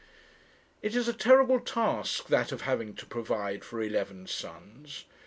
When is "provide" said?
3.05-3.63